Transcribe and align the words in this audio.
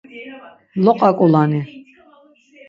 Loqa 0.83 1.09
ǩulani. 1.17 1.61